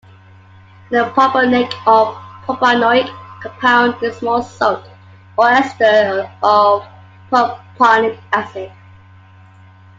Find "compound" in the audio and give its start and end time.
3.39-4.01